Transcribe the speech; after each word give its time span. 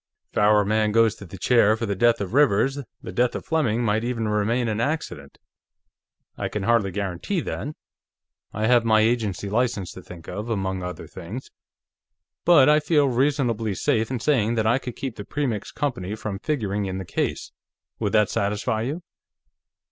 If 0.31 0.37
our 0.39 0.65
man 0.65 0.91
goes 0.91 1.13
to 1.17 1.25
the 1.27 1.37
chair 1.37 1.77
for 1.77 1.85
the 1.85 1.93
death 1.95 2.19
of 2.21 2.33
Rivers, 2.33 2.79
the 3.03 3.11
death 3.11 3.35
of 3.35 3.45
Fleming 3.45 3.83
might 3.83 4.03
even 4.03 4.27
remain 4.27 4.67
an 4.67 4.81
accident. 4.81 5.37
I 6.39 6.47
can 6.49 6.63
hardly 6.63 6.89
guarantee 6.89 7.39
that; 7.41 7.75
I 8.51 8.65
have 8.65 8.83
my 8.83 9.01
agency 9.01 9.47
license 9.47 9.91
to 9.91 10.01
think 10.01 10.27
of, 10.27 10.49
among 10.49 10.81
other 10.81 11.05
things. 11.05 11.51
But 12.45 12.67
I 12.67 12.79
feel 12.79 13.09
reasonably 13.09 13.75
safe 13.75 14.09
in 14.09 14.19
saying 14.19 14.55
that 14.55 14.65
I 14.65 14.79
could 14.79 14.95
keep 14.95 15.17
the 15.17 15.23
Premix 15.23 15.71
Company 15.71 16.15
from 16.15 16.39
figuring 16.39 16.87
in 16.87 16.97
the 16.97 17.05
case. 17.05 17.51
Would 17.99 18.13
that 18.13 18.31
satisfy 18.31 18.81
you?" 18.81 19.03